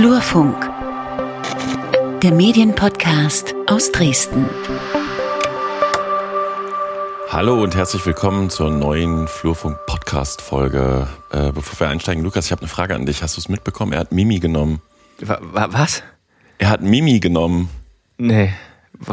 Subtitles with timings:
[0.00, 0.56] Flurfunk,
[2.22, 4.48] der Medienpodcast aus Dresden.
[7.28, 11.06] Hallo und herzlich willkommen zur neuen Flurfunk-Podcast-Folge.
[11.32, 13.22] Äh, bevor wir einsteigen, Lukas, ich habe eine Frage an dich.
[13.22, 13.92] Hast du es mitbekommen?
[13.92, 14.80] Er hat Mimi genommen.
[15.18, 16.02] Was?
[16.56, 17.68] Er hat Mimi genommen.
[18.16, 18.54] Nee.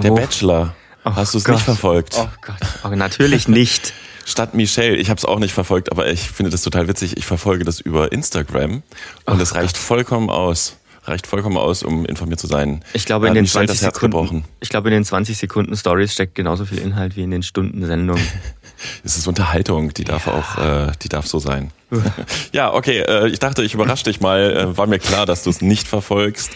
[0.01, 0.73] Der Bachelor.
[1.03, 2.15] Oh Hast du es nicht verfolgt?
[2.17, 3.91] Oh Gott, oh, natürlich nicht.
[4.27, 7.15] Statt Michelle, ich habe es auch nicht verfolgt, aber ich finde das total witzig.
[7.15, 8.83] Ich verfolge das über Instagram
[9.25, 10.75] und es reicht vollkommen aus.
[11.05, 12.83] Reicht vollkommen aus, um informiert zu sein.
[12.91, 16.65] Ich glaube, in den 20 Sekunden, ich glaube, in den 20 Sekunden Stories steckt genauso
[16.65, 18.19] viel Inhalt wie in den Stunden Sendung.
[19.05, 20.33] es ist Unterhaltung, die darf ja.
[20.33, 21.71] auch, äh, die darf so sein.
[22.51, 24.57] ja, okay, äh, ich dachte, ich überrasche dich mal.
[24.57, 26.51] Äh, war mir klar, dass du es nicht verfolgst.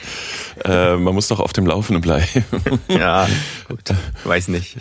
[0.65, 2.43] Äh, man muss doch auf dem Laufenden bleiben.
[2.89, 3.29] ja,
[3.69, 3.93] gut,
[4.25, 4.75] weiß nicht.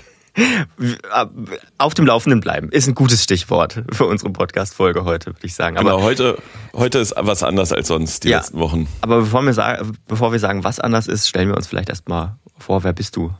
[1.78, 5.76] Auf dem Laufenden bleiben ist ein gutes Stichwort für unsere Podcast-Folge heute, würde ich sagen.
[5.76, 6.38] Aber genau, heute,
[6.72, 8.88] heute ist was anders als sonst die ja, letzten Wochen.
[9.00, 12.36] Aber bevor wir, sagen, bevor wir sagen, was anders ist, stellen wir uns vielleicht erstmal
[12.58, 13.32] vor, wer bist du?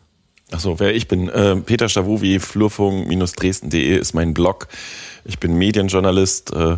[0.52, 1.28] Achso, wer ich bin.
[1.28, 4.66] Äh, Peter Stavovi, flurfunk-dresden.de ist mein Blog.
[5.24, 6.76] Ich bin Medienjournalist, äh,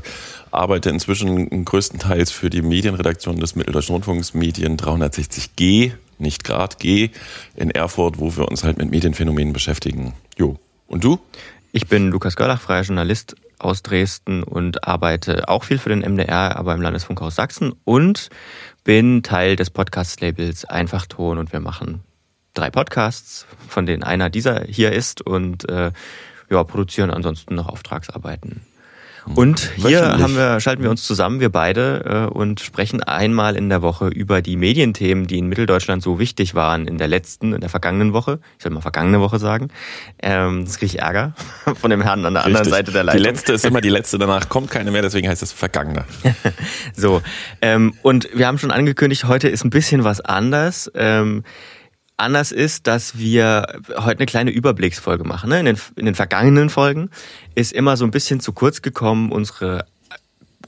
[0.53, 7.11] arbeite inzwischen größtenteils für die Medienredaktion des Mitteldeutschen Rundfunks Medien 360G nicht Grad G
[7.56, 10.14] in Erfurt, wo wir uns halt mit Medienphänomenen beschäftigen.
[10.39, 10.59] Jo.
[10.86, 11.19] Und du?
[11.72, 16.56] Ich bin Lukas Görlach, freier Journalist aus Dresden und arbeite auch viel für den MDR,
[16.56, 18.28] aber im Landesfunkhaus Sachsen und
[18.84, 22.03] bin Teil des Podcast-Labels Einfachton und wir machen
[22.55, 25.92] drei Podcasts, von denen einer dieser hier ist und äh,
[26.50, 28.61] ja, produzieren ansonsten noch Auftragsarbeiten.
[29.34, 33.69] Und hier haben wir, schalten wir uns zusammen, wir beide, äh, und sprechen einmal in
[33.69, 37.61] der Woche über die Medienthemen, die in Mitteldeutschland so wichtig waren in der letzten, in
[37.61, 38.41] der vergangenen Woche.
[38.59, 39.69] Ich soll mal vergangene Woche sagen.
[40.20, 41.34] Ähm, das kriege ich Ärger
[41.81, 42.56] von dem Herrn an der Richtig.
[42.56, 43.23] anderen Seite der Leitung.
[43.23, 46.05] Die letzte ist immer die letzte, danach kommt keine mehr, deswegen heißt es vergangene.
[46.97, 47.23] so,
[47.61, 50.91] ähm, und wir haben schon angekündigt, heute ist ein bisschen was anders.
[50.94, 51.44] Ähm,
[52.17, 55.50] anders ist, dass wir heute eine kleine Überblicksfolge machen.
[55.50, 55.61] Ne?
[55.61, 57.11] In, den, in den vergangenen Folgen
[57.55, 59.87] ist immer so ein bisschen zu kurz gekommen unsere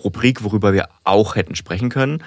[0.03, 2.22] Rubrik, worüber wir auch hätten sprechen können.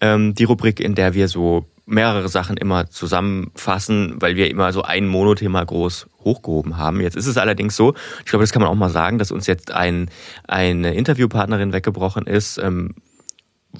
[0.00, 4.82] Ähm, die Rubrik, in der wir so mehrere Sachen immer zusammenfassen, weil wir immer so
[4.82, 7.00] ein Monothema groß hochgehoben haben.
[7.00, 9.46] Jetzt ist es allerdings so, ich glaube, das kann man auch mal sagen, dass uns
[9.46, 10.10] jetzt ein,
[10.48, 12.94] eine Interviewpartnerin weggebrochen ist, ähm,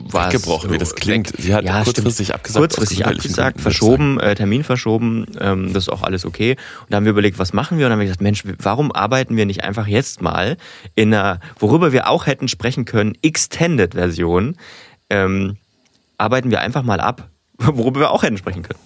[0.00, 1.32] was weggebrochen, wie das klingt.
[1.38, 2.34] Sie hat ja, kurzfristig stimmt.
[2.36, 2.60] abgesagt.
[2.60, 6.52] Kurzfristig abgesagt, verschoben, äh, Termin verschoben, ähm, das ist auch alles okay.
[6.52, 7.86] Und da haben wir überlegt, was machen wir?
[7.86, 10.56] Und dann haben wir gesagt, Mensch, warum arbeiten wir nicht einfach jetzt mal
[10.94, 14.56] in einer, worüber wir auch hätten sprechen können, Extended-Version,
[15.10, 15.56] ähm,
[16.18, 17.28] arbeiten wir einfach mal ab,
[17.58, 18.80] worüber wir auch hätten sprechen können.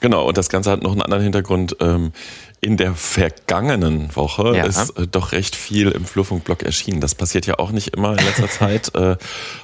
[0.00, 1.76] Genau, und das Ganze hat noch einen anderen Hintergrund.
[1.80, 2.12] Ähm,
[2.60, 4.64] in der vergangenen Woche ja.
[4.64, 7.00] ist äh, doch recht viel im Flurfunkblog erschienen.
[7.00, 8.94] Das passiert ja auch nicht immer in letzter Zeit.
[8.94, 9.16] Äh,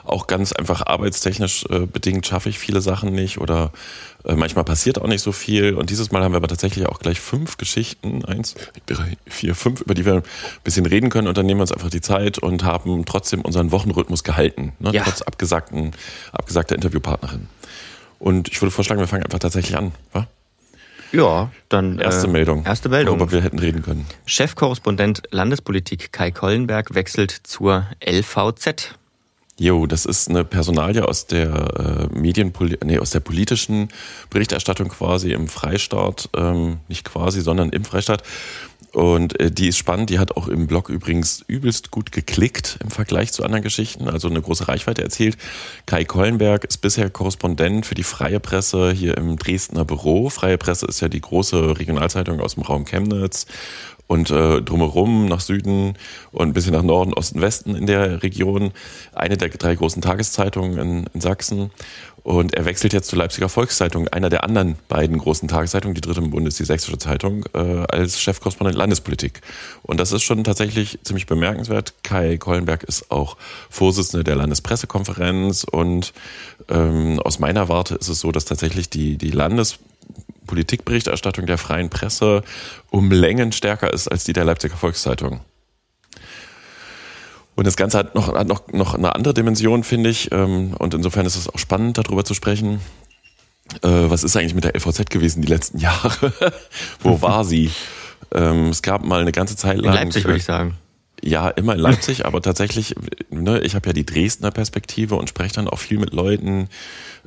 [0.05, 3.73] auch ganz einfach arbeitstechnisch äh, bedingt schaffe ich viele Sachen nicht oder
[4.25, 5.75] äh, manchmal passiert auch nicht so viel.
[5.75, 8.55] Und dieses Mal haben wir aber tatsächlich auch gleich fünf Geschichten, eins,
[8.87, 10.23] drei, vier, fünf, über die wir ein
[10.63, 11.27] bisschen reden können.
[11.27, 14.93] Und dann nehmen wir uns einfach die Zeit und haben trotzdem unseren Wochenrhythmus gehalten, ne?
[14.93, 15.03] ja.
[15.03, 15.93] trotz abgesagten,
[16.33, 17.49] abgesagter Interviewpartnerin.
[18.21, 20.27] Und ich würde vorschlagen, wir fangen einfach tatsächlich an, wa?
[21.15, 21.99] Ja, dann.
[21.99, 22.65] Erste äh, Meldung.
[22.65, 23.19] Erste Meldung.
[23.21, 24.07] Worüber wir hätten reden können.
[24.27, 28.99] Chefkorrespondent Landespolitik Kai Kollenberg wechselt zur LVZ.
[29.57, 33.89] Jo, das ist eine Personalie aus der äh, Medienpoli nee, aus der politischen
[34.29, 38.25] Berichterstattung quasi im Freistaat, ähm, nicht quasi, sondern im Freistaat.
[38.95, 42.91] Und äh, die ist spannend, die hat auch im Blog übrigens übelst gut geklickt im
[42.91, 45.37] Vergleich zu anderen Geschichten, also eine große Reichweite erzielt.
[45.87, 50.31] Kai Kollenberg ist bisher Korrespondent für die Freie Presse hier im Dresdner Büro.
[50.31, 53.47] Freie Presse ist ja die große Regionalzeitung aus dem Raum Chemnitz
[54.07, 55.95] und äh, drumherum nach Süden
[56.33, 58.73] und ein bisschen nach Norden, Osten, Westen in der Region.
[59.13, 61.71] Eine der drei großen Tageszeitungen in, in Sachsen.
[62.25, 66.23] Und er wechselt jetzt zur Leipziger Volkszeitung, einer der anderen beiden großen Tageszeitungen, die dritte
[66.23, 69.43] im Bund ist die Sächsische Zeitung, äh, als Chefkorrespondent Landespolitik.
[69.83, 71.93] Und das ist schon tatsächlich ziemlich bemerkenswert.
[72.03, 73.37] Kai Kollenberg ist auch
[73.69, 76.15] Vorsitzender der Landespressekonferenz und
[76.71, 79.31] ähm, aus meiner Warte ist es so, dass tatsächlich die, die
[80.45, 82.43] Landespolitikberichterstattung der freien Presse
[82.91, 85.41] um Längen stärker ist als die der Leipziger Volkszeitung.
[87.57, 90.33] Und das Ganze hat noch, hat noch, noch eine andere Dimension, finde ich.
[90.33, 92.81] Ähm, und insofern ist es auch spannend, darüber zu sprechen.
[93.83, 96.33] Äh, was ist eigentlich mit der LVZ gewesen die letzten Jahre?
[97.01, 97.71] Wo war sie?
[98.33, 99.95] Ähm, es gab mal eine ganze Zeit lang.
[99.95, 100.77] In Leipzig, würde ich sagen.
[101.27, 102.95] Ja, immer in Leipzig, aber tatsächlich,
[103.31, 106.69] ne, ich habe ja die Dresdner Perspektive und spreche dann auch viel mit Leuten,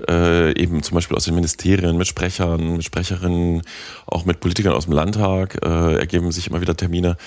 [0.07, 3.63] äh, eben zum Beispiel aus den Ministerien, mit Sprechern, mit Sprecherinnen,
[4.05, 7.17] auch mit Politikern aus dem Landtag, äh, ergeben sich immer wieder Termine.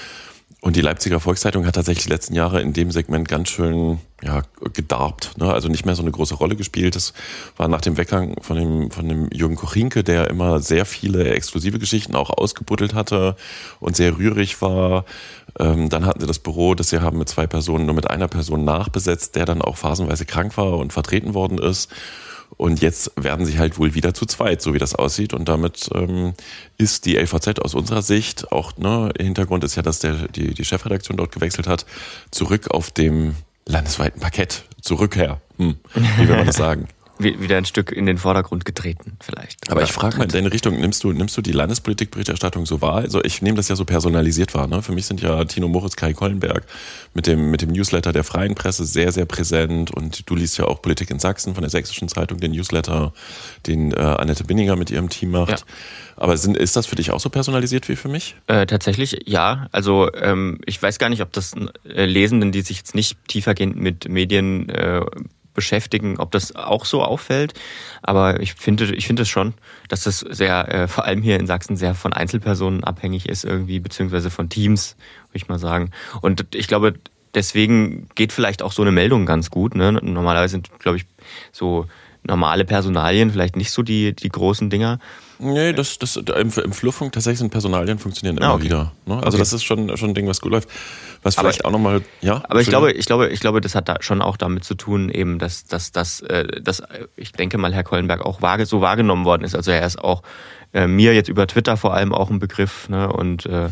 [0.60, 4.42] Und die Leipziger Volkszeitung hat tatsächlich die letzten Jahre in dem Segment ganz schön ja,
[4.74, 5.52] gedarbt, ne?
[5.52, 6.94] also nicht mehr so eine große Rolle gespielt.
[6.94, 7.14] Das
[7.56, 11.78] war nach dem Weggang von dem, von dem Jürgen Kochinke, der immer sehr viele exklusive
[11.78, 13.36] Geschichten auch ausgebuddelt hatte
[13.80, 15.04] und sehr rührig war.
[15.58, 18.28] Ähm, dann hatten sie das Büro, das sie haben mit zwei Personen, nur mit einer
[18.28, 21.90] Person nachbesetzt, der dann auch phasenweise krank war und vertreten worden ist.
[22.56, 25.32] Und jetzt werden sie halt wohl wieder zu zweit, so wie das aussieht.
[25.32, 26.34] Und damit ähm,
[26.76, 30.64] ist die LVZ aus unserer Sicht, auch ne, Hintergrund ist ja, dass der, die, die
[30.64, 31.86] Chefredaktion dort gewechselt hat,
[32.30, 35.40] zurück auf dem landesweiten Parkett, zurückher.
[35.58, 36.88] Hm, wie will man das sagen?
[37.22, 39.70] wieder ein Stück in den Vordergrund getreten, vielleicht.
[39.70, 42.96] Aber ich frage mal in deine Richtung, nimmst du, nimmst du die Landespolitikberichterstattung so wahr?
[42.96, 44.66] Also ich nehme das ja so personalisiert wahr.
[44.66, 44.82] Ne?
[44.82, 46.64] Für mich sind ja Tino Moritz, Kai Kollenberg
[47.14, 50.66] mit dem, mit dem Newsletter der Freien Presse sehr, sehr präsent und du liest ja
[50.66, 53.12] auch Politik in Sachsen von der Sächsischen Zeitung, den Newsletter,
[53.66, 55.50] den äh, Annette Binninger mit ihrem Team macht.
[55.50, 55.56] Ja.
[56.16, 58.36] Aber sind, ist das für dich auch so personalisiert wie für mich?
[58.46, 59.68] Äh, tatsächlich ja.
[59.72, 63.76] Also ähm, ich weiß gar nicht, ob das äh, Lesenden, die sich jetzt nicht tiefergehend
[63.76, 65.00] mit Medien äh,
[65.54, 67.54] beschäftigen, ob das auch so auffällt.
[68.02, 69.54] Aber ich finde, ich finde es schon,
[69.88, 73.80] dass das sehr, äh, vor allem hier in Sachsen, sehr von Einzelpersonen abhängig ist irgendwie,
[73.80, 74.96] beziehungsweise von Teams,
[75.28, 75.90] würde ich mal sagen.
[76.20, 76.94] Und ich glaube,
[77.34, 79.74] deswegen geht vielleicht auch so eine Meldung ganz gut.
[79.74, 79.92] Ne?
[79.92, 81.06] Normalerweise sind, glaube ich,
[81.52, 81.86] so
[82.22, 84.98] normale Personalien vielleicht nicht so die, die großen Dinger.
[85.38, 88.64] Nee, das, das, im, im Flurfunk tatsächlich sind Personalien funktionieren immer ah, okay.
[88.64, 88.92] wieder.
[89.06, 89.14] Ne?
[89.14, 89.38] Also okay.
[89.38, 90.68] das ist schon, schon ein Ding, was gut läuft.
[91.22, 92.42] Was vielleicht aber, auch nochmal, ja.
[92.48, 95.10] Aber ich glaube, ich glaube, ich glaube, das hat da schon auch damit zu tun,
[95.10, 96.82] eben, dass, dass, dass, äh, dass
[97.16, 99.54] ich denke mal, Herr Kollenberg auch vage, so wahrgenommen worden ist.
[99.54, 100.22] Also er ist auch
[100.72, 102.88] äh, mir jetzt über Twitter vor allem auch ein Begriff.
[102.88, 103.12] Ne?
[103.12, 103.68] Und äh,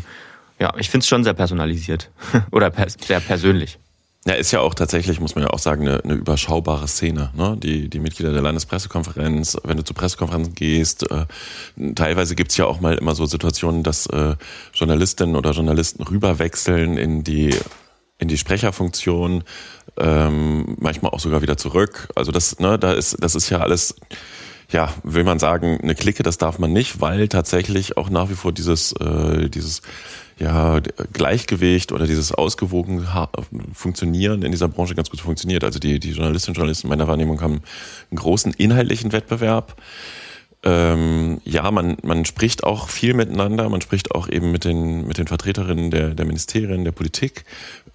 [0.59, 2.11] ja, ich finde es schon sehr personalisiert
[2.51, 3.79] oder per, sehr persönlich.
[4.25, 7.31] Ja, ist ja auch tatsächlich, muss man ja auch sagen, eine, eine überschaubare Szene.
[7.35, 7.55] Ne?
[7.57, 11.25] Die, die Mitglieder der Landespressekonferenz, wenn du zur Pressekonferenz gehst, äh,
[11.95, 14.35] teilweise gibt's ja auch mal immer so Situationen, dass äh,
[14.73, 17.55] Journalistinnen oder Journalisten rüberwechseln in die
[18.19, 19.43] in die Sprecherfunktion,
[19.97, 22.09] ähm, manchmal auch sogar wieder zurück.
[22.15, 23.95] Also das, ne, da ist, das ist ja alles,
[24.71, 28.35] ja, will man sagen, eine Clique, das darf man nicht, weil tatsächlich auch nach wie
[28.35, 29.81] vor dieses, äh, dieses
[30.37, 30.79] ja,
[31.11, 33.07] Gleichgewicht oder dieses ausgewogen
[33.73, 35.63] Funktionieren in dieser Branche ganz gut funktioniert.
[35.63, 37.61] Also die, die Journalistinnen und Journalisten meiner Wahrnehmung haben
[38.11, 39.75] einen großen inhaltlichen Wettbewerb.
[40.61, 45.17] Ähm, ja, man, man spricht auch viel miteinander, man spricht auch eben mit den, mit
[45.17, 47.45] den Vertreterinnen der, der Ministerien, der Politik.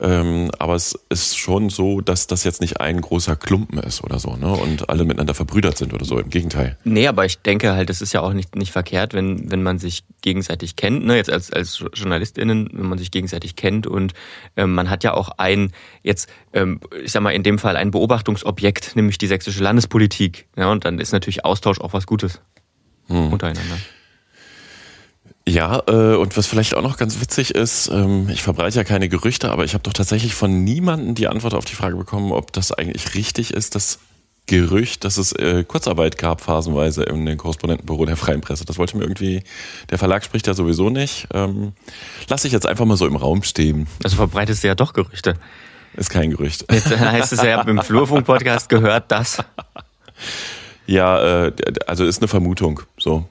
[0.00, 4.18] Ähm, aber es ist schon so, dass das jetzt nicht ein großer Klumpen ist oder
[4.18, 4.50] so, ne?
[4.50, 6.18] Und alle miteinander verbrüdert sind oder so.
[6.18, 6.78] Im Gegenteil.
[6.84, 9.78] Nee, aber ich denke halt, es ist ja auch nicht, nicht verkehrt, wenn, wenn man
[9.78, 11.16] sich gegenseitig kennt, ne?
[11.16, 14.14] Jetzt als, als JournalistInnen, wenn man sich gegenseitig kennt und
[14.56, 15.72] ähm, man hat ja auch ein,
[16.02, 20.46] jetzt, ähm, ich sag mal, in dem Fall ein Beobachtungsobjekt, nämlich die sächsische Landespolitik.
[20.56, 22.40] Ja, und dann ist natürlich Austausch auch was Gutes
[23.08, 23.32] hm.
[23.32, 23.76] untereinander.
[25.46, 29.10] Ja, äh, und was vielleicht auch noch ganz witzig ist, ähm, ich verbreite ja keine
[29.10, 32.52] Gerüchte, aber ich habe doch tatsächlich von niemandem die Antwort auf die Frage bekommen, ob
[32.52, 33.98] das eigentlich richtig ist, das
[34.46, 38.66] Gerücht, dass es äh, Kurzarbeit gab phasenweise in den Korrespondentenbüro der Freien Presse.
[38.66, 39.42] Das wollte mir irgendwie,
[39.88, 41.26] der Verlag spricht ja sowieso nicht.
[41.32, 41.72] Ähm,
[42.28, 43.86] lass ich jetzt einfach mal so im Raum stehen.
[44.02, 45.34] Also verbreitest du ja doch Gerüchte.
[45.96, 46.66] Ist kein Gerücht.
[46.70, 49.38] Jetzt heißt es ja im Flurfunk-Podcast gehört das.
[50.86, 51.52] Ja, äh,
[51.86, 52.80] also ist eine Vermutung.
[52.98, 53.26] So.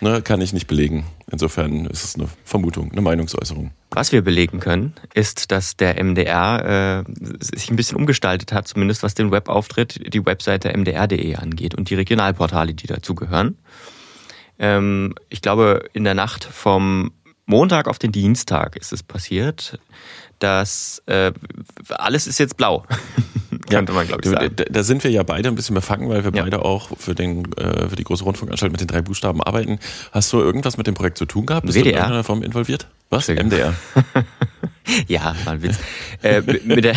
[0.00, 1.06] Ne, kann ich nicht belegen.
[1.30, 3.72] Insofern ist es eine Vermutung, eine Meinungsäußerung.
[3.90, 9.02] Was wir belegen können, ist, dass der MDR äh, sich ein bisschen umgestaltet hat, zumindest
[9.02, 13.58] was den Webauftritt, die Webseite mdr.de angeht und die Regionalportale, die dazugehören.
[14.58, 17.12] Ähm, ich glaube, in der Nacht vom
[17.46, 19.78] Montag auf den Dienstag ist es passiert,
[20.38, 21.32] dass äh,
[21.90, 22.84] alles ist jetzt blau.
[23.68, 24.50] Könnte man, glaube ich, sagen.
[24.56, 26.42] Da, da, sind wir ja beide ein bisschen befangen, weil wir ja.
[26.42, 29.78] beide auch für, den, äh, für die große Rundfunkanstalt mit den drei Buchstaben arbeiten.
[30.12, 31.66] Hast du irgendwas mit dem Projekt zu tun gehabt?
[31.66, 31.84] Bist WDR.
[31.84, 32.86] du in irgendeiner Form involviert?
[33.10, 33.28] Was?
[33.28, 33.74] MDR.
[35.08, 35.78] ja, mal Witz.
[36.22, 36.96] äh, mit der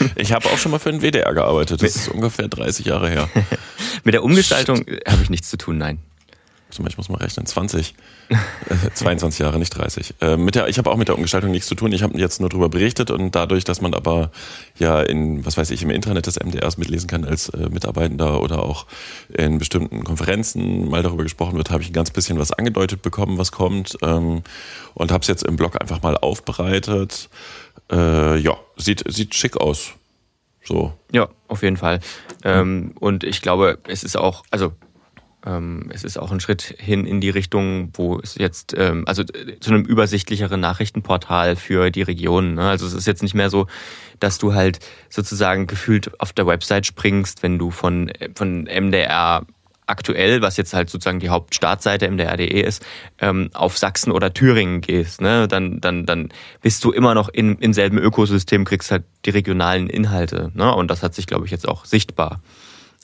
[0.16, 1.82] ich habe auch schon mal für den WDR gearbeitet.
[1.82, 3.28] Das ist ungefähr 30 Jahre her.
[4.04, 5.98] mit der Umgestaltung habe ich nichts zu tun, nein.
[6.72, 7.94] Zum Beispiel muss man rechnen, 20,
[8.30, 8.34] äh,
[8.94, 10.14] 22 Jahre, nicht 30.
[10.22, 11.92] Äh, mit der, ich habe auch mit der Umgestaltung nichts zu tun.
[11.92, 14.30] Ich habe jetzt nur darüber berichtet und dadurch, dass man aber
[14.78, 18.62] ja in, was weiß ich, im Internet des MDRs mitlesen kann als äh, Mitarbeitender oder
[18.62, 18.86] auch
[19.28, 23.36] in bestimmten Konferenzen mal darüber gesprochen wird, habe ich ein ganz bisschen was angedeutet bekommen,
[23.36, 24.42] was kommt ähm,
[24.94, 27.28] und habe es jetzt im Blog einfach mal aufbereitet.
[27.90, 29.92] Äh, ja, sieht, sieht schick aus.
[30.64, 30.94] So.
[31.12, 32.00] Ja, auf jeden Fall.
[32.44, 34.72] Ähm, und ich glaube, es ist auch, also
[35.44, 39.58] es ist auch ein Schritt hin in die Richtung, wo es jetzt, ähm, also äh,
[39.58, 42.54] zu einem übersichtlicheren Nachrichtenportal für die Region.
[42.54, 42.68] Ne?
[42.68, 43.66] Also es ist jetzt nicht mehr so,
[44.20, 44.78] dass du halt
[45.10, 49.44] sozusagen gefühlt auf der Website springst, wenn du von, von MDR
[49.86, 52.84] aktuell, was jetzt halt sozusagen die Hauptstartseite mdr.de ist,
[53.18, 56.28] ähm, auf Sachsen oder Thüringen gehst, ne, dann, dann, dann
[56.60, 60.52] bist du immer noch in, im selben Ökosystem, kriegst halt die regionalen Inhalte.
[60.54, 60.72] Ne?
[60.72, 62.40] Und das hat sich, glaube ich, jetzt auch sichtbar,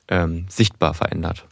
[0.09, 1.47] ähm, sichtbar verändert.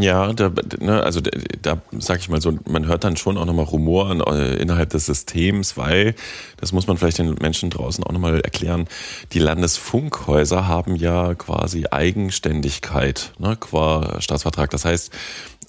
[0.00, 3.44] Ja, da, ne, also da, da sag ich mal so, man hört dann schon auch
[3.44, 6.14] nochmal Rumor äh, innerhalb des Systems, weil,
[6.56, 8.86] das muss man vielleicht den Menschen draußen auch nochmal erklären,
[9.32, 14.70] die Landesfunkhäuser haben ja quasi Eigenständigkeit ne, qua Staatsvertrag.
[14.70, 15.12] Das heißt,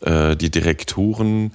[0.01, 1.51] äh, die Direktoren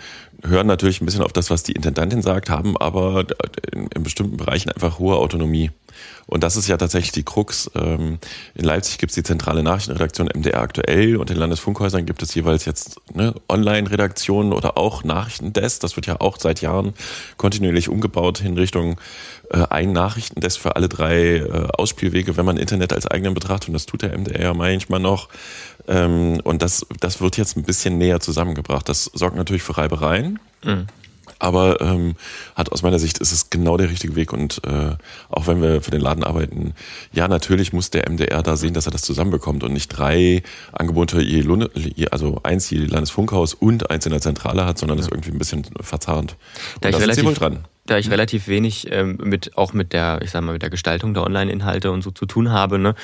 [0.47, 3.25] hören natürlich ein bisschen auf das, was die Intendantin sagt, haben aber
[3.73, 5.71] in, in bestimmten Bereichen einfach hohe Autonomie.
[6.27, 7.71] Und das ist ja tatsächlich die Krux.
[7.75, 8.19] Ähm,
[8.55, 12.65] in Leipzig gibt es die zentrale Nachrichtenredaktion MDR aktuell und in Landesfunkhäusern gibt es jeweils
[12.65, 15.81] jetzt ne, Online-Redaktionen oder auch Nachrichtendesk.
[15.81, 16.95] Das wird ja auch seit Jahren
[17.37, 18.99] kontinuierlich umgebaut in Richtung
[19.51, 23.69] äh, ein Nachrichtendesk für alle drei äh, Ausspielwege, wenn man Internet als eigenen betrachtet.
[23.69, 25.29] Und das tut der MDR ja manchmal noch.
[25.87, 28.89] Ähm, und das, das wird jetzt ein bisschen näher zusammengebracht.
[28.89, 30.34] Das sorgt natürlich für Reibereien.
[30.65, 30.87] Mhm.
[31.39, 32.15] Aber ähm,
[32.55, 34.97] hat aus meiner Sicht ist es genau der richtige Weg und äh,
[35.29, 36.75] auch wenn wir für den Laden arbeiten,
[37.13, 41.21] ja natürlich muss der MDR da sehen, dass er das zusammenbekommt und nicht drei Angebote
[41.21, 41.71] je, Lunde,
[42.11, 45.05] also eins je Landesfunkhaus und eins in der Zentrale hat, sondern ja.
[45.05, 46.37] das irgendwie ein bisschen verzahnt.
[46.81, 47.41] Da ich, relativ,
[47.87, 51.15] da ich relativ wenig ähm, mit auch mit der, ich sag mal, mit der Gestaltung
[51.15, 52.95] der Online-Inhalte und so zu tun habe, ne,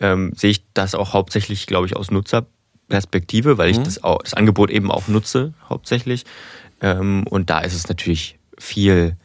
[0.00, 3.84] ähm, sehe ich das auch hauptsächlich, glaube ich, aus Nutzerperspektive, weil ich mhm.
[3.84, 6.24] das, auch, das Angebot eben auch nutze, hauptsächlich.
[6.80, 9.16] Ähm, und da ist es natürlich viel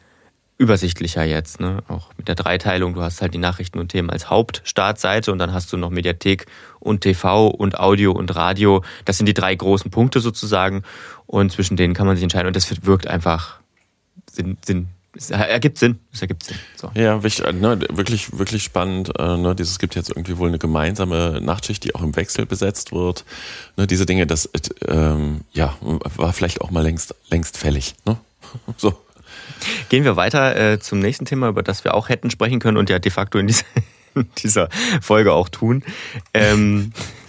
[0.58, 1.82] übersichtlicher jetzt, ne?
[1.88, 2.94] auch mit der Dreiteilung.
[2.94, 6.46] Du hast halt die Nachrichten und Themen als Hauptstartseite und dann hast du noch Mediathek
[6.78, 8.84] und TV und Audio und Radio.
[9.04, 10.84] Das sind die drei großen Punkte sozusagen
[11.26, 13.60] und zwischen denen kann man sich entscheiden und das wirkt einfach
[14.30, 15.98] Sinn, Sinn es ergibt Sinn.
[16.12, 16.56] Es ergibt Sinn.
[16.76, 16.90] So.
[16.94, 19.12] Ja, wichtig, ne, wirklich, wirklich spannend.
[19.18, 22.92] Äh, ne, dieses gibt jetzt irgendwie wohl eine gemeinsame Nachtschicht, die auch im Wechsel besetzt
[22.92, 23.24] wird.
[23.76, 24.48] Ne, diese Dinge, das
[24.86, 27.94] ähm, ja, war vielleicht auch mal längst, längst fällig.
[28.06, 28.16] Ne?
[28.76, 28.94] So.
[29.88, 32.90] Gehen wir weiter äh, zum nächsten Thema, über das wir auch hätten sprechen können und
[32.90, 33.64] ja de facto in dieser,
[34.14, 34.68] in dieser
[35.00, 35.84] Folge auch tun.
[36.34, 37.00] Ähm, äh,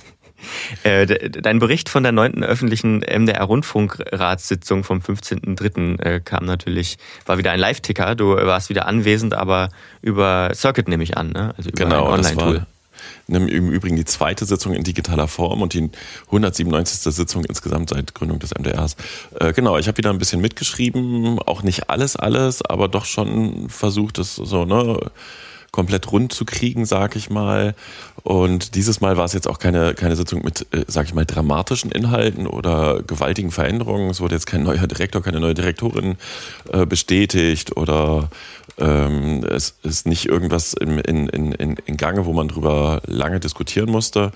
[0.83, 6.01] dein Bericht von der neunten öffentlichen MDR-Rundfunkratssitzung vom 15.03.
[6.01, 8.15] Äh, kam natürlich, war wieder ein Live-Ticker.
[8.15, 9.69] Du warst wieder anwesend, aber
[10.01, 11.53] über Circuit nehme ich an, ne?
[11.57, 12.65] Also über genau, ein Online-Tool.
[13.27, 15.89] Im Übrigen die zweite Sitzung in digitaler Form und die
[16.27, 17.13] 197.
[17.13, 18.95] Sitzung insgesamt seit Gründung des MDRs.
[19.39, 23.69] Äh, genau, ich habe wieder ein bisschen mitgeschrieben, auch nicht alles, alles, aber doch schon
[23.69, 24.99] versucht, es so, ne,
[25.73, 27.75] komplett rund zu kriegen, sag ich mal.
[28.21, 31.25] Und dieses Mal war es jetzt auch keine, keine Sitzung mit, äh, sag ich mal,
[31.25, 34.09] dramatischen Inhalten oder gewaltigen Veränderungen.
[34.09, 36.15] Es wurde jetzt kein neuer Direktor, keine neue Direktorin
[36.71, 38.29] äh, bestätigt oder
[38.77, 43.89] ähm, es ist nicht irgendwas in, in, in, in Gange, wo man drüber lange diskutieren
[43.89, 44.31] musste.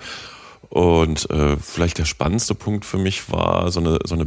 [0.70, 4.26] Und äh, vielleicht der spannendste Punkt für mich war so eine, so eine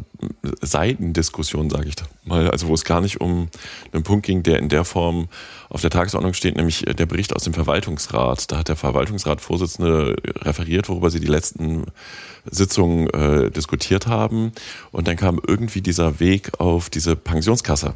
[0.62, 1.96] Seitendiskussion, sage ich
[2.26, 3.50] mal, also wo es gar nicht um
[3.92, 5.28] einen Punkt ging, der in der Form
[5.70, 8.52] auf der Tagesordnung steht, nämlich der Bericht aus dem Verwaltungsrat.
[8.52, 11.86] Da hat der Verwaltungsrat-Vorsitzende referiert, worüber sie die letzten
[12.50, 14.52] Sitzungen äh, diskutiert haben.
[14.92, 17.96] Und dann kam irgendwie dieser Weg auf diese Pensionskasse.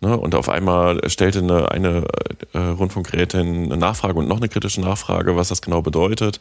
[0.00, 0.16] Ne?
[0.16, 2.04] Und auf einmal stellte eine, eine
[2.52, 6.38] äh, Rundfunkrätin eine Nachfrage und noch eine kritische Nachfrage, was das genau bedeutet.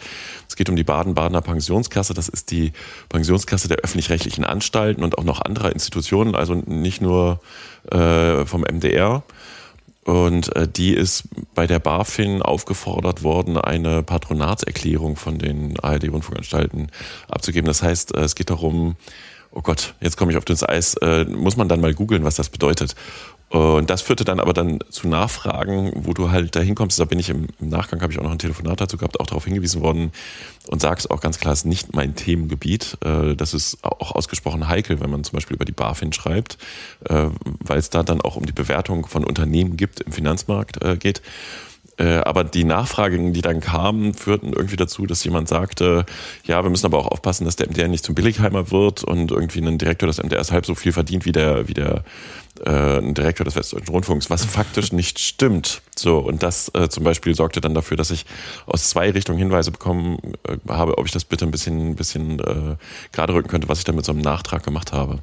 [0.48, 2.14] Es geht um die Baden-Badener Pensionskasse.
[2.14, 2.72] Das ist die
[3.10, 7.40] Pensionskasse der öffentlich-rechtlichen Anstalten und auch noch anderer Institutionen, also nicht nur
[7.92, 9.24] äh, vom MDR.
[10.04, 16.92] Und äh, die ist bei der BaFin aufgefordert worden, eine Patronatserklärung von den ARD-Rundfunkanstalten
[17.28, 17.66] abzugeben.
[17.66, 18.96] Das heißt, äh, es geht darum,
[19.58, 22.36] oh Gott, jetzt komme ich auf das Eis, äh, muss man dann mal googeln, was
[22.36, 22.96] das bedeutet.
[23.50, 27.00] Und das führte dann aber dann zu Nachfragen, wo du halt dahin kommst.
[27.00, 29.26] Da bin ich im, im Nachgang, habe ich auch noch ein Telefonat dazu gehabt, auch
[29.26, 30.12] darauf hingewiesen worden
[30.68, 32.98] und sagst auch ganz klar, es ist nicht mein Themengebiet.
[33.04, 36.58] Äh, das ist auch ausgesprochen heikel, wenn man zum Beispiel über die BaFin schreibt,
[37.06, 40.98] äh, weil es da dann auch um die Bewertung von Unternehmen gibt im Finanzmarkt äh,
[40.98, 41.22] geht.
[41.98, 46.06] Äh, aber die Nachfragen, die dann kamen, führten irgendwie dazu, dass jemand sagte,
[46.44, 49.60] ja, wir müssen aber auch aufpassen, dass der MDR nicht zum Billigheimer wird und irgendwie
[49.60, 52.04] ein Direktor des MDRs halb so viel verdient wie der, wie der
[52.66, 55.82] äh, ein Direktor des Westdeutschen Rundfunks, was faktisch nicht stimmt.
[55.96, 58.26] So, und das äh, zum Beispiel sorgte dann dafür, dass ich
[58.68, 62.40] aus zwei Richtungen Hinweise bekommen äh, habe, ob ich das bitte ein bisschen, ein bisschen
[62.40, 62.76] äh,
[63.12, 65.20] gerade rücken könnte, was ich dann mit so einem Nachtrag gemacht habe.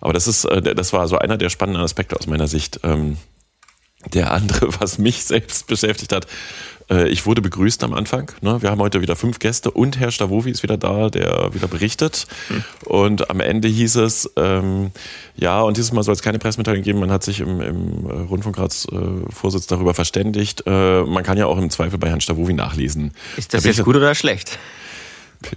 [0.00, 2.80] Aber das ist, äh, das war so einer der spannenden Aspekte aus meiner Sicht.
[2.82, 3.18] Ähm,
[4.12, 6.26] der andere, was mich selbst beschäftigt hat,
[6.90, 8.30] äh, ich wurde begrüßt am Anfang.
[8.40, 8.60] Ne?
[8.60, 12.26] Wir haben heute wieder fünf Gäste und Herr Stavovi ist wieder da, der wieder berichtet.
[12.48, 12.64] Hm.
[12.84, 14.90] Und am Ende hieß es, ähm,
[15.36, 17.00] ja, und dieses Mal soll es keine Pressemitteilung geben.
[17.00, 20.64] Man hat sich im, im äh, Rundfunkratsvorsitz äh, darüber verständigt.
[20.66, 23.12] Äh, man kann ja auch im Zweifel bei Herrn Stavovi nachlesen.
[23.36, 24.58] Ist das jetzt gut oder schlecht?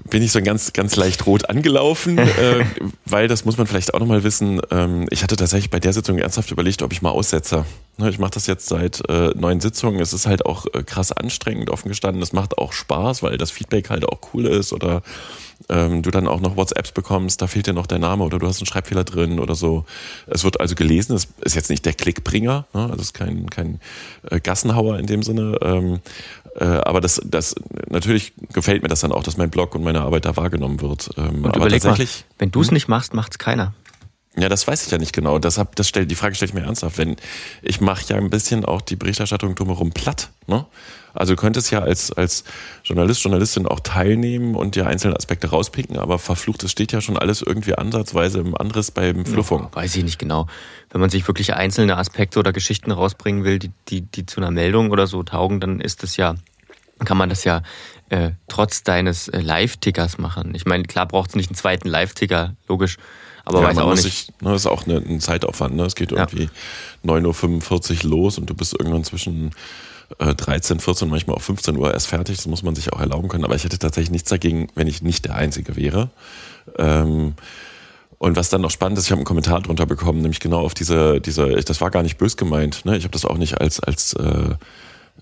[0.09, 2.65] Bin ich so ganz, ganz leicht rot angelaufen, äh,
[3.05, 4.61] weil das muss man vielleicht auch nochmal wissen.
[4.71, 7.65] Ähm, ich hatte tatsächlich bei der Sitzung ernsthaft überlegt, ob ich mal aussetze.
[7.97, 9.99] Ne, ich mache das jetzt seit äh, neun Sitzungen.
[10.01, 12.21] Es ist halt auch äh, krass anstrengend, offen gestanden.
[12.21, 15.01] Es macht auch Spaß, weil das Feedback halt auch cool ist oder
[15.69, 18.47] ähm, du dann auch noch WhatsApps bekommst, da fehlt dir noch der Name oder du
[18.47, 19.85] hast einen Schreibfehler drin oder so.
[20.27, 22.81] Es wird also gelesen, es ist jetzt nicht der Klickbringer, ne?
[22.81, 23.79] also es ist kein, kein
[24.29, 25.57] äh, Gassenhauer in dem Sinne.
[25.61, 25.99] Ähm,
[26.55, 27.55] äh, aber das, das
[27.89, 31.09] natürlich gefällt mir das dann auch, dass mein Blog und meine Arbeit da wahrgenommen wird.
[31.17, 31.97] Ähm, und aber überleg mal,
[32.39, 32.73] wenn du es hm?
[32.75, 33.73] nicht machst, macht es keiner.
[34.37, 35.39] Ja, das weiß ich ja nicht genau.
[35.39, 36.97] Deshalb, das stellt, die Frage stelle ich mir ernsthaft.
[36.97, 37.15] Wenn
[37.61, 40.29] ich mache ja ein bisschen auch die Berichterstattung drumherum platt.
[40.47, 40.65] Ne?
[41.13, 42.43] Also du könntest ja als, als
[42.83, 47.17] Journalist, Journalistin auch teilnehmen und dir einzelne Aspekte rauspicken, aber verflucht, es steht ja schon
[47.17, 49.63] alles irgendwie ansatzweise im anderes beim Fluffung.
[49.63, 50.47] Ja, weiß ich nicht genau.
[50.91, 54.51] Wenn man sich wirklich einzelne Aspekte oder Geschichten rausbringen will, die, die, die zu einer
[54.51, 56.35] Meldung oder so taugen, dann ist das ja,
[57.05, 57.63] kann man das ja
[58.09, 60.53] äh, trotz deines äh, Live-Tickers machen.
[60.53, 62.97] Ich meine, klar braucht es nicht einen zweiten Live-Ticker, logisch.
[63.45, 64.01] Aber ja, weiß auch nicht.
[64.01, 65.75] Sich, ne, das ist auch eine, ein Zeitaufwand.
[65.75, 65.83] Ne?
[65.85, 66.49] Es geht irgendwie
[67.03, 67.11] ja.
[67.13, 69.51] 9.45 Uhr los und du bist irgendwann zwischen
[70.19, 72.37] 13, äh, 14, manchmal auch 15 Uhr erst fertig.
[72.37, 73.45] Das muss man sich auch erlauben können.
[73.45, 76.09] Aber ich hätte tatsächlich nichts dagegen, wenn ich nicht der Einzige wäre.
[76.77, 77.35] Ähm,
[78.17, 80.73] und was dann noch spannend ist, ich habe einen Kommentar drunter bekommen, nämlich genau auf
[80.73, 82.85] diese, diese, das war gar nicht bös gemeint.
[82.85, 82.97] Ne?
[82.97, 84.55] Ich habe das auch nicht als, als äh,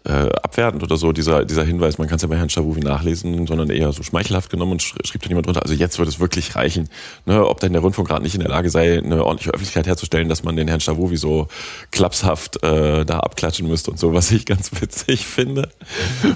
[0.06, 3.48] äh, abwertend oder so, dieser, dieser Hinweis, man kann es ja bei Herrn Schawuwi nachlesen,
[3.48, 6.56] sondern eher so schmeichelhaft genommen und schrieb dann jemand drunter, also jetzt wird es wirklich
[6.56, 6.90] reichen,
[7.26, 10.44] ne, ob denn der Rundfunkrat nicht in der Lage sei, eine ordentliche Öffentlichkeit herzustellen, dass
[10.44, 11.48] man den Herrn Schawuwi so
[11.92, 15.70] klapshaft äh, da abklatschen müsste und so, was ich ganz witzig finde,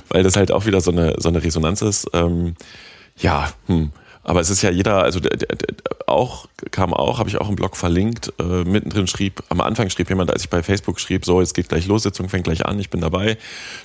[0.10, 2.08] weil das halt auch wieder so eine, so eine Resonanz ist.
[2.14, 2.56] Ähm,
[3.18, 3.92] ja, hm.
[4.28, 5.22] Aber es ist ja jeder, also
[6.06, 10.10] auch kam auch, habe ich auch im Blog verlinkt, äh, mittendrin schrieb, am Anfang schrieb
[10.10, 12.78] jemand, als ich bei Facebook schrieb, so, jetzt geht gleich los, Sitzung fängt gleich an,
[12.78, 13.38] ich bin dabei,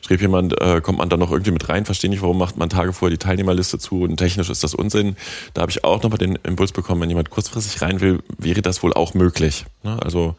[0.04, 2.68] schrieb jemand, äh, kommt man da noch irgendwie mit rein, verstehe nicht, warum macht man
[2.68, 5.14] Tage vorher die Teilnehmerliste zu und technisch ist das Unsinn.
[5.54, 8.82] Da habe ich auch nochmal den Impuls bekommen, wenn jemand kurzfristig rein will, wäre das
[8.82, 9.64] wohl auch möglich.
[9.84, 9.96] Ne?
[10.02, 10.34] Also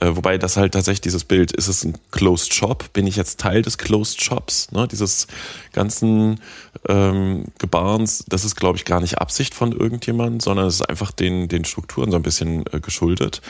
[0.00, 2.92] äh, wobei das halt tatsächlich dieses Bild, ist es ein Closed Shop?
[2.92, 4.72] Bin ich jetzt Teil des Closed Shops?
[4.72, 4.88] Ne?
[4.88, 5.26] Dieses
[5.72, 6.40] ganzen
[6.88, 11.10] ähm, Gebarens, das ist, glaube ich, gar nicht Absicht von irgendjemand, sondern es ist einfach
[11.10, 13.40] den, den Strukturen so ein bisschen äh, geschuldet.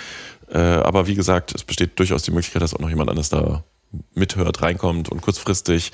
[0.48, 3.64] Äh, aber wie gesagt, es besteht durchaus die Möglichkeit, dass auch noch jemand anderes da
[4.14, 5.90] mithört, reinkommt und kurzfristig,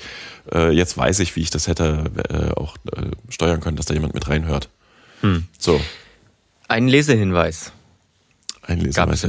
[0.53, 3.95] äh, jetzt weiß ich, wie ich das hätte äh, auch äh, steuern können, dass da
[3.95, 4.69] jemand mit reinhört.
[5.21, 5.47] Hm.
[5.57, 5.81] So.
[6.67, 7.71] Ein Lesehinweis.
[8.61, 9.25] Ein Lesehinweis.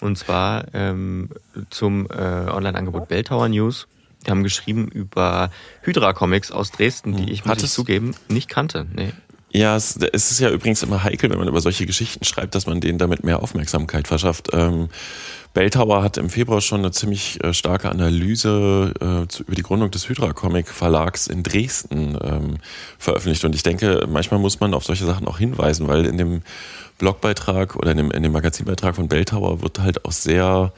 [0.00, 1.28] Und zwar ähm,
[1.70, 3.86] zum äh, Online-Angebot Belltower News.
[4.26, 7.32] Die haben geschrieben über Hydra-Comics aus Dresden, die hm.
[7.32, 8.84] ich, muss ich zugeben, nicht kannte.
[8.92, 9.12] Nee.
[9.54, 12.80] Ja, es, ist ja übrigens immer heikel, wenn man über solche Geschichten schreibt, dass man
[12.80, 14.48] denen damit mehr Aufmerksamkeit verschafft.
[14.54, 14.88] Ähm,
[15.52, 19.90] Belltower hat im Februar schon eine ziemlich äh, starke Analyse äh, zu, über die Gründung
[19.90, 22.56] des Hydra Comic Verlags in Dresden ähm,
[22.98, 23.44] veröffentlicht.
[23.44, 26.40] Und ich denke, manchmal muss man auf solche Sachen auch hinweisen, weil in dem
[26.96, 30.72] Blogbeitrag oder in dem, in dem Magazinbeitrag von Belltower wird halt auch sehr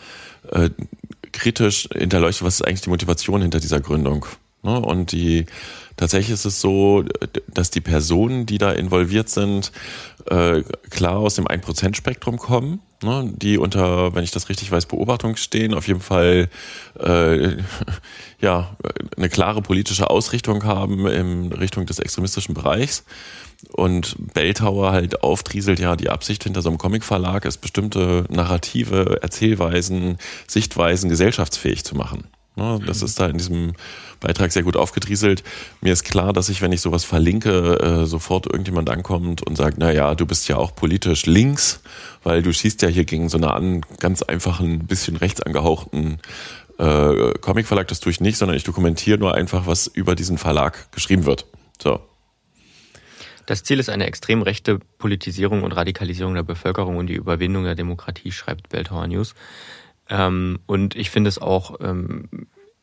[0.51, 0.71] äh,
[1.31, 4.27] kritisch hinterleuchtet, was ist eigentlich die Motivation hinter dieser Gründung.
[4.65, 4.81] Ne?
[4.81, 5.47] Und die
[5.97, 7.05] tatsächlich ist es so,
[7.49, 9.73] dass die Personen, die da involviert sind,
[10.27, 13.31] äh, klar aus dem 1%-Spektrum kommen, ne?
[13.35, 16.49] die unter, wenn ich das richtig weiß, Beobachtung stehen, auf jeden Fall
[16.99, 17.57] äh,
[18.41, 18.77] ja
[19.17, 23.05] eine klare politische Ausrichtung haben in Richtung des extremistischen Bereichs
[23.73, 30.19] und Belltower halt auftrieselt, ja, die Absicht hinter so einem Comicverlag ist, bestimmte Narrative, Erzählweisen,
[30.47, 32.25] Sichtweisen gesellschaftsfähig zu machen.
[32.57, 33.73] Ne, das ist da in diesem
[34.21, 35.43] Beitrag sehr gut aufgedrieselt.
[35.81, 39.79] Mir ist klar, dass ich, wenn ich sowas verlinke, äh, sofort irgendjemand ankommt und sagt,
[39.79, 41.81] na ja, du bist ja auch politisch links,
[42.23, 46.21] weil du schießt ja hier gegen so einen ganz einfachen, bisschen rechts angehauchten
[46.79, 47.89] äh, Comicverlag.
[47.89, 51.47] Das tue ich nicht, sondern ich dokumentiere nur einfach, was über diesen Verlag geschrieben wird.
[51.83, 52.01] So.
[53.47, 57.75] Das Ziel ist eine extrem rechte Politisierung und Radikalisierung der Bevölkerung und die Überwindung der
[57.75, 59.35] Demokratie, schreibt Belltower News.
[60.09, 62.29] Ähm, und ich finde es auch ähm,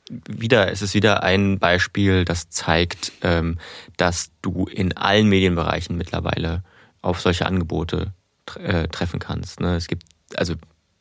[0.10, 3.60] wieder, es ist wieder ein Beispiel, das zeigt, ähm,
[3.97, 6.63] dass du in allen Medienbereichen mittlerweile
[7.01, 8.13] auf solche Angebote
[8.55, 9.60] äh, treffen kannst.
[9.60, 9.75] Ne?
[9.75, 10.03] Es gibt
[10.36, 10.55] also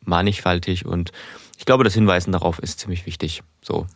[0.04, 1.12] mannigfaltig und
[1.58, 3.42] ich glaube, das Hinweisen darauf ist ziemlich wichtig.
[3.62, 3.86] So.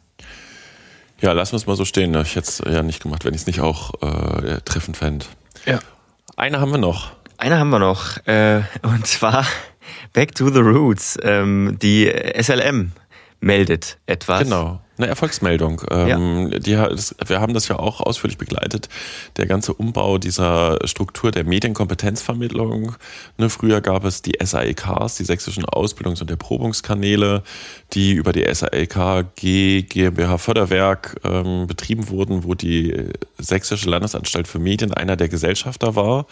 [1.20, 2.10] Ja, lassen wir es mal so stehen.
[2.10, 2.22] Ne?
[2.22, 5.26] Ich hätte es ja nicht gemacht, wenn ich es nicht auch äh, treffend fände.
[5.64, 5.78] Ja.
[6.36, 7.12] Eine haben wir noch.
[7.38, 8.18] Eine haben wir noch.
[8.26, 9.46] Äh, und zwar
[10.12, 11.18] Back to the Roots.
[11.22, 12.92] Ähm, die SLM
[13.40, 14.44] meldet etwas.
[14.44, 14.80] Genau.
[14.96, 15.82] Eine Erfolgsmeldung.
[15.90, 16.58] Ähm, ja.
[16.60, 18.88] die, das, wir haben das ja auch ausführlich begleitet.
[19.36, 22.94] Der ganze Umbau dieser Struktur der Medienkompetenzvermittlung.
[23.36, 27.42] Ne, früher gab es die SAEKs, die sächsischen Ausbildungs- und Erprobungskanäle,
[27.92, 34.60] die über die SAEK G GmbH Förderwerk ähm, betrieben wurden, wo die Sächsische Landesanstalt für
[34.60, 36.26] Medien einer der Gesellschafter war.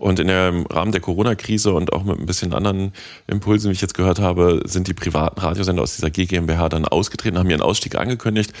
[0.00, 2.94] Und in der, im Rahmen der Corona-Krise und auch mit ein bisschen anderen
[3.26, 7.36] Impulsen, wie ich jetzt gehört habe, sind die privaten Radiosender aus dieser GmbH dann ausgetreten,
[7.36, 8.54] haben ihren Ausstieg angekündigt.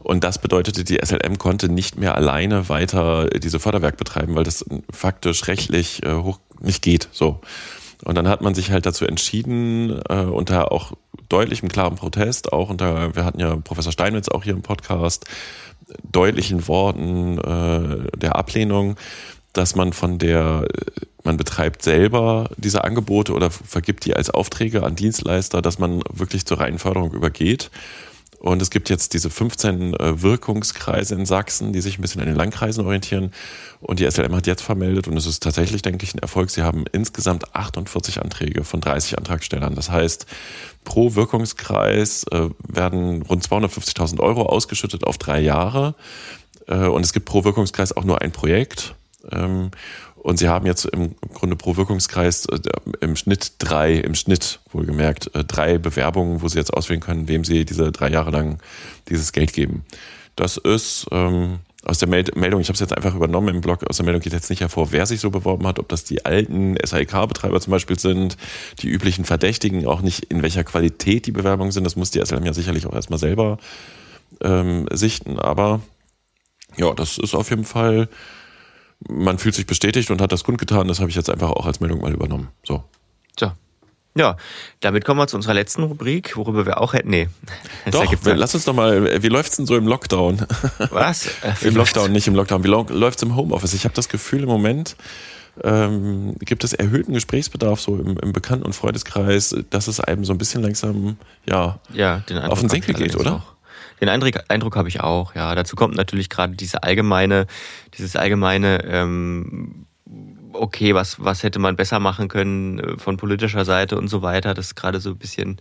[0.00, 4.64] Und das bedeutete, die SLM konnte nicht mehr alleine weiter diese Förderwerk betreiben, weil das
[4.92, 7.08] faktisch rechtlich äh, hoch nicht geht.
[7.12, 7.40] So.
[8.04, 10.94] Und dann hat man sich halt dazu entschieden, äh, unter auch
[11.28, 15.24] deutlichem klaren Protest, auch unter, wir hatten ja Professor Steinmetz auch hier im Podcast,
[16.02, 18.96] deutlichen Worten äh, der Ablehnung,
[19.52, 20.66] dass man von der,
[21.24, 26.46] man betreibt selber diese Angebote oder vergibt die als Aufträge an Dienstleister, dass man wirklich
[26.46, 27.70] zur reinen Förderung übergeht.
[28.40, 32.26] Und es gibt jetzt diese 15 äh, Wirkungskreise in Sachsen, die sich ein bisschen an
[32.26, 33.32] den Landkreisen orientieren.
[33.82, 36.62] Und die SLM hat jetzt vermeldet, und es ist tatsächlich, denke ich, ein Erfolg, sie
[36.62, 39.74] haben insgesamt 48 Anträge von 30 Antragstellern.
[39.74, 40.24] Das heißt,
[40.84, 45.94] pro Wirkungskreis äh, werden rund 250.000 Euro ausgeschüttet auf drei Jahre.
[46.66, 48.94] Äh, und es gibt pro Wirkungskreis auch nur ein Projekt.
[49.30, 49.70] Ähm,
[50.16, 52.58] und sie haben jetzt im Grunde pro Wirkungskreis äh,
[53.00, 57.44] im Schnitt drei, im Schnitt wohlgemerkt, äh, drei Bewerbungen, wo sie jetzt auswählen können, wem
[57.44, 58.58] sie diese drei Jahre lang
[59.08, 59.84] dieses Geld geben.
[60.36, 63.96] Das ist ähm, aus der Meldung, ich habe es jetzt einfach übernommen im Blog, aus
[63.96, 66.76] der Meldung geht jetzt nicht hervor, wer sich so beworben hat, ob das die alten
[66.82, 68.36] SAIK-Betreiber zum Beispiel sind,
[68.80, 72.44] die üblichen Verdächtigen, auch nicht in welcher Qualität die Bewerbungen sind, das muss die SLM
[72.44, 73.58] ja sicherlich auch erstmal selber
[74.42, 75.80] ähm, sichten, aber
[76.76, 78.08] ja, das ist auf jeden Fall
[79.08, 80.88] man fühlt sich bestätigt und hat das kundgetan.
[80.88, 82.48] Das habe ich jetzt einfach auch als Meldung mal übernommen.
[82.64, 82.84] So.
[83.38, 83.52] So.
[84.16, 84.36] Ja,
[84.80, 87.10] damit kommen wir zu unserer letzten Rubrik, worüber wir auch hätten.
[87.10, 87.28] Nee.
[87.90, 90.46] Doch, wir, lass uns doch mal, wie läuft's denn so im Lockdown?
[90.90, 91.26] Was?
[91.26, 92.64] Äh, Im Lockdown, nicht im Lockdown.
[92.64, 93.72] Wie läuft's im Homeoffice?
[93.72, 94.96] Ich habe das Gefühl im Moment,
[95.62, 100.32] ähm, gibt es erhöhten Gesprächsbedarf so im, im Bekannten- und Freundeskreis, dass es einem so
[100.32, 103.36] ein bisschen langsam ja, ja den auf den Senkel geht, oder?
[103.36, 103.59] Auch.
[104.00, 105.54] Den Eindruck, Eindruck habe ich auch, ja.
[105.54, 107.46] Dazu kommt natürlich gerade diese allgemeine,
[107.98, 109.86] dieses allgemeine, ähm,
[110.52, 114.54] okay, was, was hätte man besser machen können äh, von politischer Seite und so weiter,
[114.54, 115.60] das gerade so ein bisschen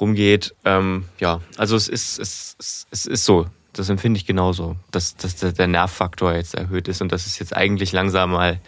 [0.00, 0.54] rumgeht.
[0.64, 3.46] Ähm, ja, also es ist, es, es, es ist so.
[3.72, 7.54] Das empfinde ich genauso, dass, dass der Nervfaktor jetzt erhöht ist und dass es jetzt
[7.54, 8.58] eigentlich langsam mal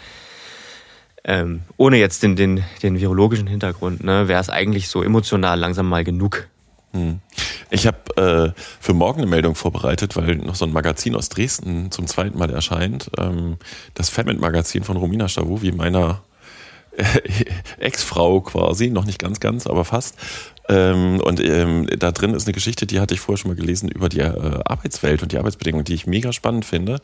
[1.25, 5.89] ähm, ohne jetzt den, den, den virologischen Hintergrund, ne, wäre es eigentlich so emotional langsam
[5.89, 6.49] mal genug
[6.93, 7.21] hm.
[7.73, 11.91] Ich habe äh, für morgen eine Meldung vorbereitet, weil noch so ein Magazin aus Dresden
[11.91, 13.11] zum zweiten Mal erscheint.
[13.19, 13.57] Ähm,
[13.95, 16.21] das Femit-Magazin von Romina Stavu, meiner
[16.95, 17.05] äh,
[17.79, 20.17] Ex-Frau quasi, noch nicht ganz, ganz, aber fast.
[20.69, 23.89] Ähm, und ähm, da drin ist eine Geschichte, die hatte ich vorher schon mal gelesen
[23.89, 27.01] über die äh, Arbeitswelt und die Arbeitsbedingungen, die ich mega spannend finde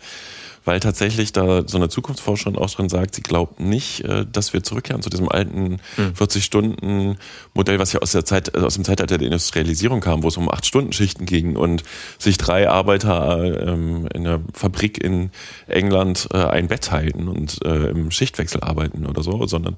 [0.68, 4.62] weil tatsächlich da so eine Zukunftsforscherin auch drin sagt, sie glaubt nicht, äh, dass wir
[4.62, 7.80] zurückkehren zu diesem alten 40-Stunden-Modell, hm.
[7.80, 10.50] was ja aus der Zeit, äh, aus dem Zeitalter der Industrialisierung kam, wo es um
[10.50, 11.84] 8-Stunden-Schichten ging und
[12.18, 15.30] sich drei Arbeiter ähm, in einer Fabrik in
[15.68, 19.76] England äh, ein Bett halten und im Schichtwechsel arbeiten oder so, sondern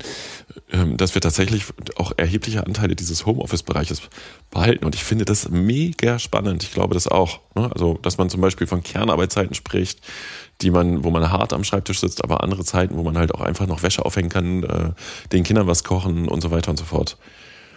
[0.72, 1.64] ähm, dass wir tatsächlich
[1.96, 4.02] auch erhebliche Anteile dieses Homeoffice-Bereiches
[4.50, 4.84] behalten.
[4.84, 6.64] Und ich finde das mega spannend.
[6.64, 7.40] Ich glaube das auch.
[7.54, 7.70] Ne?
[7.72, 10.00] Also, dass man zum Beispiel von Kernarbeitszeiten spricht,
[10.62, 13.40] die man, wo man hart am Schreibtisch sitzt, aber andere Zeiten, wo man halt auch
[13.40, 14.90] einfach noch Wäsche aufhängen kann, äh,
[15.32, 17.16] den Kindern was kochen und so weiter und so fort.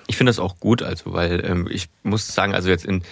[0.07, 3.03] Ich finde das auch gut, also weil ähm, ich muss sagen, also jetzt in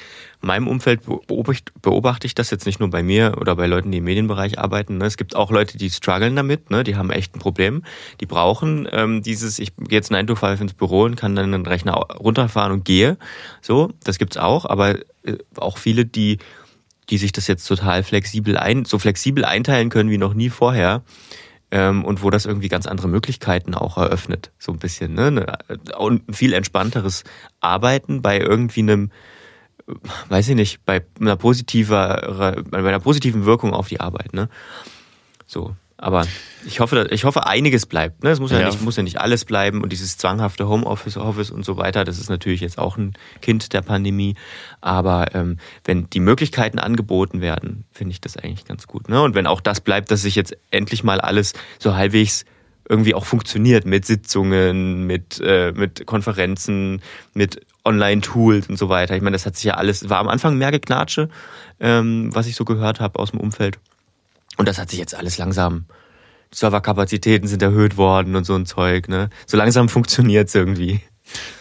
[0.42, 4.00] meinem Umfeld beobachte, beobachte ich das jetzt nicht nur bei mir oder bei Leuten, die
[4.00, 4.98] im Medienbereich arbeiten.
[4.98, 5.06] Ne?
[5.06, 6.84] Es gibt auch Leute, die strugglen damit, ne?
[6.84, 7.84] die haben echt ein Problem.
[8.20, 11.54] Die brauchen ähm, dieses, ich gehe jetzt 9 to 5 ins Büro und kann dann
[11.54, 13.18] einen Rechner runterfahren und gehe.
[13.62, 16.40] So, das gibt's auch, aber äh, auch viele, die
[17.10, 21.04] die sich das jetzt total flexibel ein, so flexibel einteilen können wie noch nie vorher.
[21.74, 25.32] Ähm, und wo das irgendwie ganz andere Möglichkeiten auch eröffnet, so ein bisschen, ne?
[25.32, 25.58] ne
[25.98, 27.24] und ein viel entspannteres
[27.62, 29.10] Arbeiten bei irgendwie einem,
[30.28, 34.50] weiß ich nicht, bei einer positiver, bei einer positiven Wirkung auf die Arbeit, ne?
[35.46, 35.76] So.
[36.02, 36.26] Aber
[36.66, 38.24] ich hoffe, ich hoffe, einiges bleibt.
[38.24, 38.32] Ne?
[38.32, 41.52] Es muss ja, ja, nicht, muss ja nicht alles bleiben und dieses zwanghafte Homeoffice Office
[41.52, 44.36] und so weiter, das ist natürlich jetzt auch ein Kind der Pandemie.
[44.82, 49.10] Aber ähm, wenn die Möglichkeiten angeboten werden, finde ich das eigentlich ganz gut.
[49.10, 49.22] Ne?
[49.22, 52.46] Und wenn auch das bleibt, dass sich jetzt endlich mal alles so halbwegs
[52.90, 57.02] irgendwie auch funktioniert mit Sitzungen, mit, äh, mit Konferenzen,
[57.36, 59.16] mit Online-Tools und so weiter.
[59.16, 61.30] Ich meine, das hat sich ja alles, war am Anfang mehr Geknatsche,
[61.80, 63.80] ähm, was ich so gehört habe aus dem Umfeld.
[64.58, 65.86] Und das hat sich jetzt alles langsam,
[66.54, 69.30] Serverkapazitäten sind erhöht worden und so ein Zeug, ne?
[69.48, 71.02] So langsam funktioniert's irgendwie.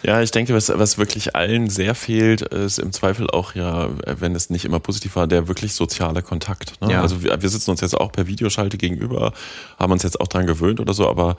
[0.03, 4.35] Ja, ich denke, was, was wirklich allen sehr fehlt, ist im Zweifel auch ja, wenn
[4.35, 6.81] es nicht immer positiv war, der wirklich soziale Kontakt.
[6.81, 6.91] Ne?
[6.91, 7.01] Ja.
[7.01, 9.33] Also wir, wir sitzen uns jetzt auch per Videoschalte gegenüber,
[9.79, 11.37] haben uns jetzt auch dran gewöhnt oder so, aber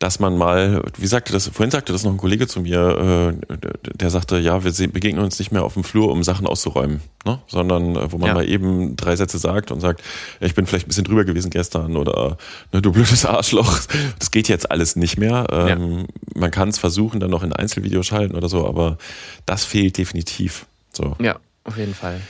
[0.00, 3.56] dass man mal, wie sagte das, vorhin sagte das noch ein Kollege zu mir, äh,
[3.94, 7.38] der sagte, ja, wir begegnen uns nicht mehr auf dem Flur, um Sachen auszuräumen, ne?
[7.46, 8.34] sondern äh, wo man ja.
[8.34, 10.02] mal eben drei Sätze sagt und sagt,
[10.40, 12.38] ich bin vielleicht ein bisschen drüber gewesen gestern oder
[12.72, 13.78] ne, du blödes Arschloch.
[14.18, 15.46] Das geht jetzt alles nicht mehr.
[15.52, 16.06] Ähm, ja.
[16.34, 18.96] Man kann es versuchen, dann noch in Einzelvideos schalten oder so, aber
[19.44, 20.64] das fehlt definitiv.
[20.94, 21.14] So.
[21.20, 22.22] Ja, auf jeden Fall.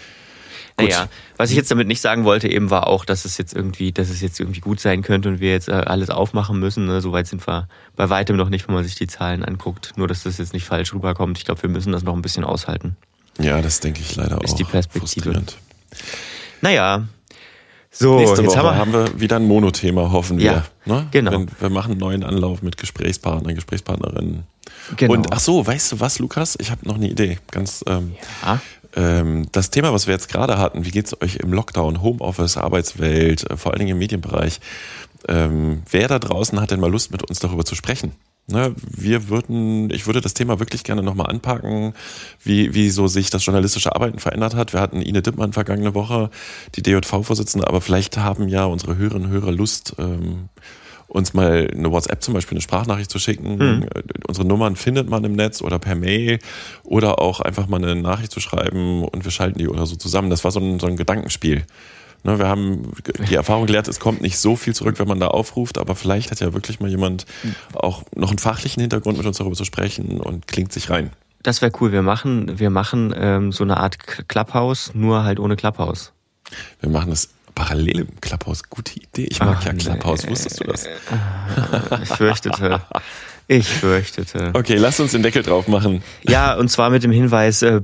[0.83, 3.93] Naja, was ich jetzt damit nicht sagen wollte, eben war auch, dass es jetzt irgendwie,
[3.93, 6.87] dass es jetzt irgendwie gut sein könnte und wir jetzt äh, alles aufmachen müssen.
[6.87, 7.01] Ne?
[7.01, 9.93] Soweit sind wir bei weitem noch nicht, wenn man sich die Zahlen anguckt.
[9.97, 11.39] Nur, dass das jetzt nicht falsch rüberkommt.
[11.39, 12.97] Ich glaube, wir müssen das noch ein bisschen aushalten.
[13.39, 14.45] Ja, das denke ich leider Ist auch.
[14.45, 15.43] Ist die Perspektive.
[16.61, 17.05] Naja,
[17.93, 20.45] so, Nächste jetzt Woche haben wir, haben wir wieder ein Monothema, hoffen wir.
[20.45, 21.09] Ja, ne?
[21.11, 21.33] genau.
[21.33, 24.45] Wenn, wir machen einen neuen Anlauf mit Gesprächspartnern, Gesprächspartnerinnen.
[24.97, 25.13] Genau.
[25.13, 26.57] Und ach so, weißt du was, Lukas?
[26.61, 27.39] Ich habe noch eine Idee.
[27.51, 28.15] Ganz ähm,
[28.45, 28.61] ja
[28.93, 33.49] das Thema, was wir jetzt gerade hatten, wie geht es euch im Lockdown, Homeoffice, Arbeitswelt,
[33.51, 34.61] äh, vor allen Dingen im Medienbereich?
[35.29, 38.13] Ähm, wer da draußen hat denn mal Lust, mit uns darüber zu sprechen?
[38.47, 41.95] Ne, wir würden, ich würde das Thema wirklich gerne nochmal anpacken,
[42.43, 44.73] wie, wie so sich das journalistische Arbeiten verändert hat.
[44.73, 46.31] Wir hatten Ine Dittmann vergangene Woche,
[46.75, 50.49] die DJV-Vorsitzende, aber vielleicht haben ja unsere Hörerinnen und Hörer Lust, ähm,
[51.11, 53.57] uns mal eine WhatsApp zum Beispiel, eine Sprachnachricht zu schicken.
[53.57, 53.87] Mhm.
[54.27, 56.39] Unsere Nummern findet man im Netz oder per Mail
[56.85, 60.31] oder auch einfach mal eine Nachricht zu schreiben und wir schalten die oder so zusammen.
[60.31, 61.65] Das war so ein, so ein Gedankenspiel.
[62.23, 62.93] Ne, wir haben
[63.29, 66.31] die Erfahrung gelehrt, es kommt nicht so viel zurück, wenn man da aufruft, aber vielleicht
[66.31, 67.25] hat ja wirklich mal jemand
[67.73, 71.11] auch noch einen fachlichen Hintergrund mit uns darüber zu sprechen und klingt sich rein.
[71.43, 71.93] Das wäre cool.
[71.93, 76.13] Wir machen, wir machen ähm, so eine Art Clubhouse, nur halt ohne Clubhouse.
[76.81, 78.63] Wir machen es parallel im Clubhouse.
[78.69, 79.29] Gute Idee.
[79.31, 80.25] Ich mag Ach, ja Clubhouse.
[80.25, 80.31] Nee.
[80.31, 80.87] Wusstest du das?
[82.03, 82.83] Ich fürchtete.
[83.53, 84.53] Ich fürchtete.
[84.55, 86.05] Okay, lasst uns den Deckel drauf machen.
[86.23, 87.81] Ja, und zwar mit dem Hinweis, äh,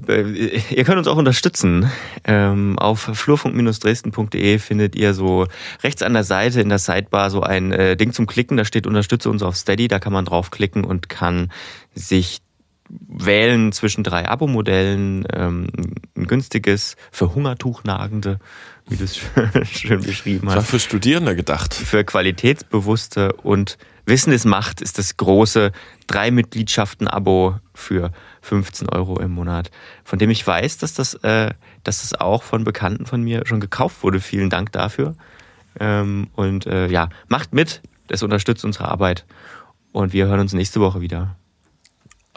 [0.71, 1.91] ihr könnt uns auch unterstützen.
[2.23, 5.49] Ähm, auf flurfunk-dresden.de findet ihr so
[5.83, 8.57] rechts an der Seite in der Sidebar so ein äh, Ding zum Klicken.
[8.57, 9.89] Da steht Unterstütze uns auf Steady.
[9.89, 11.51] Da kann man draufklicken und kann
[11.97, 12.43] sich
[12.89, 15.69] wählen zwischen drei Abo-Modellen, ähm,
[16.17, 18.39] ein günstiges für Hungertuchnagende
[18.89, 19.17] wie du es
[19.73, 20.57] schön beschrieben hast.
[20.57, 21.75] Das war für Studierende gedacht.
[21.75, 25.73] Für Qualitätsbewusste und Wissen ist Macht ist das große
[26.07, 29.73] drei Mitgliedschaften Abo für 15 Euro im Monat,
[30.05, 31.51] von dem ich weiß, dass das, äh,
[31.83, 34.21] dass das auch von Bekannten von mir schon gekauft wurde.
[34.21, 35.17] Vielen Dank dafür.
[35.81, 39.25] Ähm, und äh, ja, macht mit, das unterstützt unsere Arbeit.
[39.91, 41.37] Und wir hören uns nächste Woche wieder.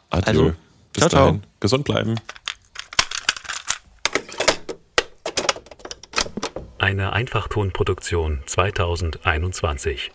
[0.09, 0.27] Adieu.
[0.27, 0.53] Also,
[0.93, 1.41] Bis ciao, dahin.
[1.41, 1.51] Ciao.
[1.59, 2.15] Gesund bleiben.
[6.79, 10.11] Eine Einfachtonproduktion 2021.